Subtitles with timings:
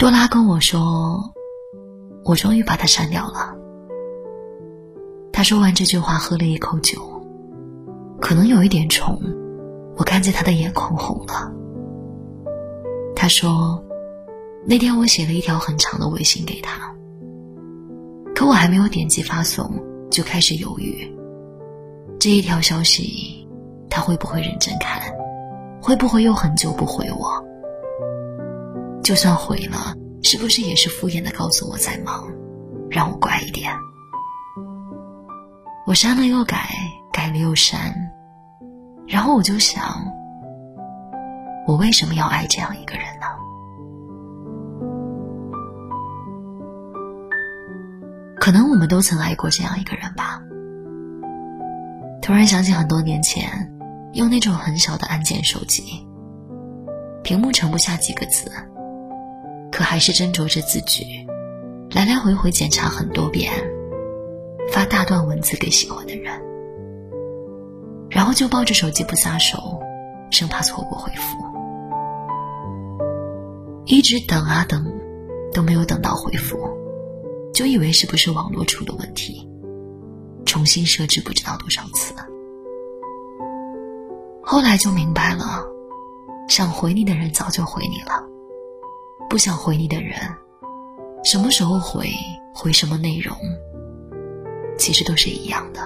[0.00, 1.34] 多拉跟我说
[2.24, 3.54] ：“我终于把他删掉了。”
[5.30, 6.98] 他说完这句话，喝了一口酒，
[8.18, 9.20] 可能有一点冲，
[9.98, 11.52] 我看见他的眼眶红了。
[13.14, 13.84] 他说
[14.64, 16.96] ：“那天我写了一条很长的微信给他，
[18.34, 19.70] 可我还没有点击发送，
[20.10, 21.14] 就开始犹豫，
[22.18, 23.46] 这一条消息
[23.90, 25.02] 他会不会认真看，
[25.78, 27.49] 会不会又很久不回我？
[29.02, 32.30] 就算回了，是不是也是敷衍的告诉我在忙，
[32.90, 33.72] 让我乖一点？”
[35.86, 36.68] 我删了又改，
[37.12, 37.92] 改了又删，
[39.08, 39.82] 然后我就想，
[41.66, 43.26] 我为什么要爱这样一个人呢？
[48.38, 50.40] 可能我们都曾爱过这样一个人吧。
[52.22, 53.72] 突然想起很多年前，
[54.12, 56.06] 用那种很小的按键手机，
[57.24, 58.50] 屏幕盛不下几个字，
[59.80, 61.06] 可还是斟酌着字句，
[61.92, 63.50] 来来回回检查很多遍。
[64.70, 66.38] 发大段文字给喜欢的人，
[68.10, 69.80] 然后就抱着手机不撒手，
[70.30, 71.38] 生怕错过回复。
[73.86, 74.84] 一直等啊等，
[75.54, 76.58] 都没有等到回复，
[77.54, 79.48] 就以为是不是网络出了问题，
[80.44, 82.12] 重新设置不知道多少次。
[84.42, 85.64] 后来就明白了，
[86.50, 88.22] 想回你的人早就回你了，
[89.30, 90.16] 不想回你的人，
[91.22, 92.08] 什么时候回，
[92.52, 93.32] 回什么内容。
[94.76, 95.80] 其实都是一样的，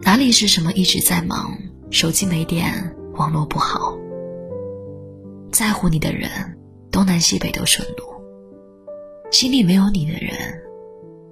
[0.00, 1.52] 哪里是什么一直在忙，
[1.90, 2.72] 手机没电，
[3.14, 3.98] 网络不好，
[5.50, 6.30] 在乎你的人，
[6.92, 8.04] 东南西北都顺路，
[9.32, 10.32] 心里没有你的人，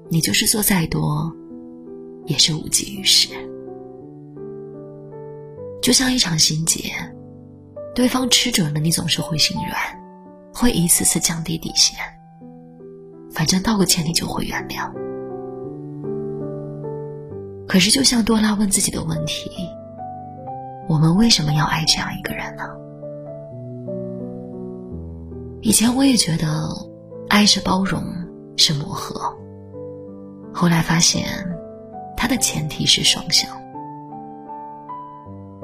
[0.09, 1.33] 你就是做再多，
[2.27, 3.29] 也是无济于事。
[5.81, 6.91] 就像一场心结，
[7.95, 9.77] 对方吃准了，你总是会心软，
[10.61, 11.97] 会一次次降低底线，
[13.31, 14.91] 反正道个歉你就会原谅。
[17.69, 19.49] 可是，就像多拉问自己的问题：
[20.89, 22.65] 我们为什么要爱这样一个人呢？
[25.61, 26.69] 以前我也觉得，
[27.29, 28.03] 爱是包容，
[28.57, 29.33] 是磨合。
[30.53, 31.25] 后来发现，
[32.17, 33.49] 它的前提是双向。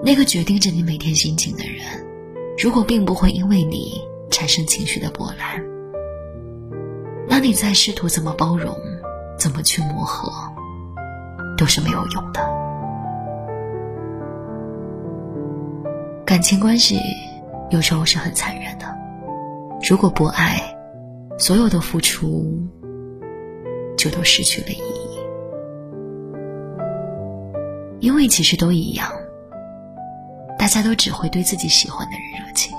[0.05, 1.83] 那个决定着你每天心情的人，
[2.63, 4.01] 如果并不会因为你
[4.35, 5.65] 产生情绪的波澜，
[7.29, 8.77] 那你再试图怎么包容，
[9.39, 10.29] 怎么去磨合？
[11.57, 12.41] 都是没有用的。
[16.27, 16.99] 感情关系
[17.71, 18.85] 有时候是很残忍的。
[19.89, 20.61] 如果不爱，
[21.39, 22.61] 所有的付出
[23.97, 25.21] 就都失去了意义。
[28.01, 29.13] 因为其实都一样，
[30.59, 32.74] 大家都只会对自己喜欢的人热情。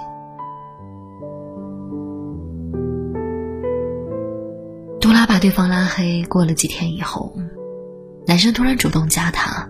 [5.46, 7.32] 对方拉黑，过了几天以后。
[8.26, 9.70] 男生突然主动加她，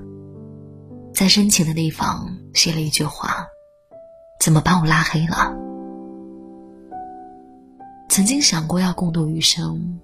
[1.14, 3.46] 在深情的地方写了一句话
[4.40, 5.54] ：“怎么把我拉黑了？”
[8.08, 10.00] 曾经想过要共度余生，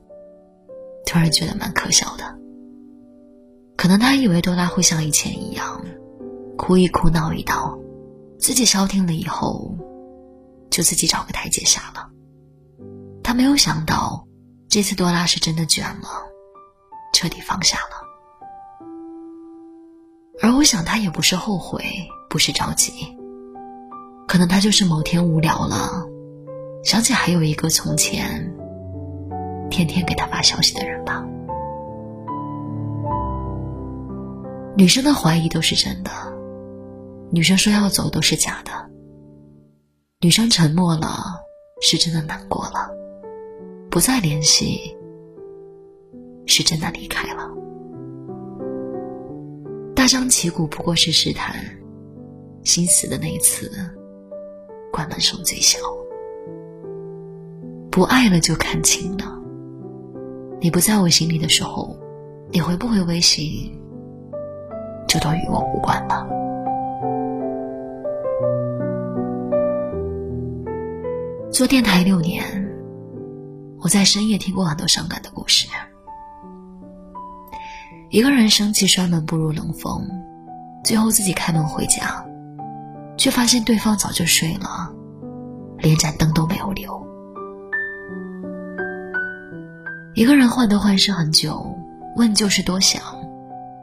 [1.05, 2.37] 突然觉得蛮可笑的。
[3.77, 5.81] 可能他以为多拉会像以前一样，
[6.57, 7.79] 哭一哭闹一闹，
[8.37, 9.73] 自己消停了以后，
[10.69, 12.09] 就自己找个台阶下了。
[13.23, 14.27] 他没有想到，
[14.71, 16.07] 这次多拉是真的卷了，
[17.11, 18.07] 彻底放下了。
[20.41, 21.83] 而我想，他也不是后悔，
[22.29, 22.93] 不是着急，
[24.29, 26.05] 可能他就是某天无聊了，
[26.85, 28.49] 想起还有一个从前
[29.69, 31.21] 天天给他发消息的人吧。
[34.77, 36.09] 女生的怀疑都是真的，
[37.29, 38.89] 女生说要走都是假的，
[40.21, 41.41] 女生沉默了
[41.81, 42.89] 是真的难过了，
[43.91, 44.97] 不再联系
[46.45, 47.51] 是真的离开了。
[49.93, 51.53] 大张旗鼓不过是试探，
[52.63, 53.69] 心死的那一次，
[54.93, 55.77] 关门声最小。
[57.91, 59.37] 不爱了就看清了。
[60.61, 61.93] 你不在我心里的时候，
[62.49, 63.77] 你回不回微信，
[65.05, 66.25] 就都与我无关了。
[71.51, 72.41] 做电台六年，
[73.81, 75.67] 我在深夜听过很多伤感的故事。
[78.11, 80.07] 一个人生气摔门不入冷风，
[80.83, 82.23] 最后自己开门回家，
[83.17, 84.93] 却发现对方早就睡了，
[85.79, 87.01] 连盏灯都没有留。
[90.13, 91.65] 一个人患得患失很久，
[92.17, 93.01] 问就是多想，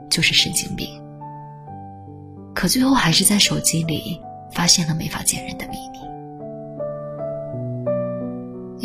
[0.08, 0.86] 就是神经病。
[2.54, 4.20] 可最后还是在手机里
[4.52, 5.87] 发现了没法见人的秘密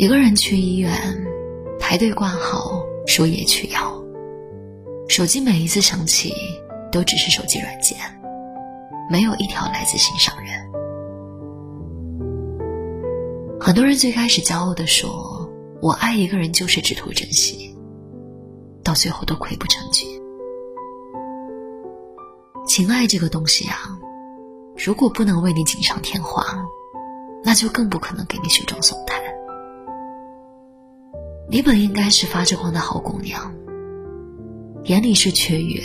[0.04, 0.92] 一个人去医院
[1.80, 4.04] 排队挂号输液取药，
[5.08, 6.34] 手机每一次响起
[6.92, 7.96] 都只是手机软件，
[9.10, 10.62] 没有一条来自心上人。
[13.58, 17.74] 很多人最开始骄傲的说：“我爱一个人就是只图珍惜”，
[18.84, 20.06] 到最后都溃不成军。
[22.66, 23.98] 情爱这个东西啊，
[24.76, 26.44] 如果不能为你锦上添花，
[27.42, 29.23] 那就更不可能给你雪中送炭。
[31.54, 33.54] 你本应该是发着光的好姑娘，
[34.86, 35.84] 眼里是雀跃，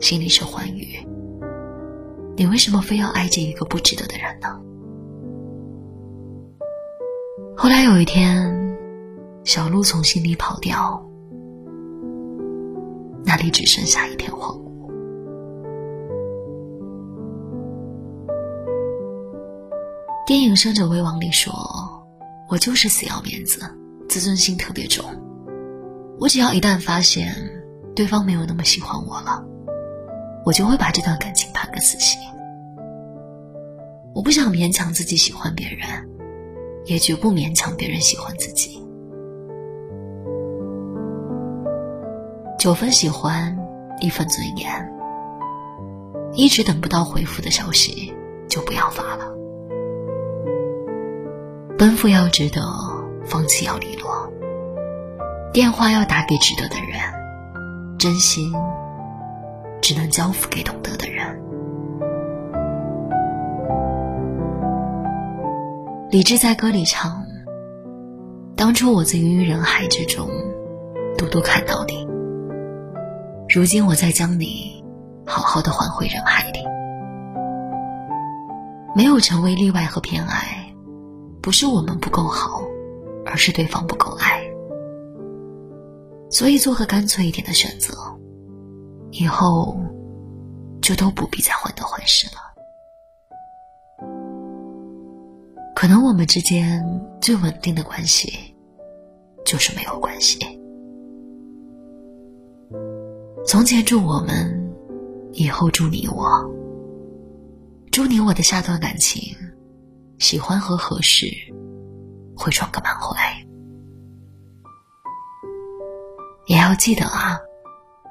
[0.00, 0.98] 心里是欢愉。
[2.38, 4.48] 你为什么非要爱着一个不值得的人呢？
[7.54, 8.78] 后来有一天，
[9.44, 11.06] 小鹿从心里跑掉，
[13.22, 14.90] 那里只剩下一片荒芜。
[20.26, 21.52] 电影《胜者为王》里说
[22.48, 23.60] ：“我就是死要面子，
[24.10, 25.04] 自尊心特别重。
[26.18, 27.32] 我只要一旦发现
[27.94, 29.46] 对方没有那么喜欢我了，
[30.44, 32.18] 我就会把这段感情判个死刑。
[34.12, 35.86] 我不想勉强自己喜欢别人，
[36.86, 38.84] 也绝不勉强别人喜欢自己。
[42.58, 43.56] 九分喜欢，
[44.00, 44.68] 一分尊严。
[46.34, 48.12] 一直等不到回复的消息，
[48.48, 49.32] 就不要发了。”
[51.78, 52.60] 奔赴要值得，
[53.30, 54.28] 放弃要利落。
[55.52, 57.00] 电话要打给值得的人，
[57.96, 58.52] 真心
[59.80, 61.40] 只能交付给懂得的人。
[66.10, 67.24] 李志在歌里唱
[68.56, 70.28] ：“当初我自于人海之中，
[71.16, 72.04] 独独看到你。
[73.48, 74.84] 如今我再将你
[75.24, 76.58] 好好的还回人海里，
[78.96, 80.56] 没有成为例外和偏爱。”
[81.42, 82.60] 不是我们不够好，
[83.24, 84.42] 而是对方不够爱。
[86.30, 87.94] 所以做个干脆一点的选择，
[89.10, 89.78] 以后
[90.80, 92.42] 就都不必再患得患失了。
[95.74, 96.84] 可能我们之间
[97.20, 98.32] 最稳定的关系，
[99.44, 100.38] 就是没有关系。
[103.46, 104.72] 从前祝我们，
[105.32, 106.28] 以后祝你我，
[107.90, 109.34] 祝你我的下段感情。
[110.18, 111.26] 喜欢和合适，
[112.40, 113.36] 会撞个满怀。
[116.46, 117.38] 也要记得啊，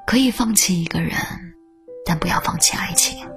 [0.06, 1.12] 可以放弃一个人，
[2.06, 3.29] 但不要放弃爱情。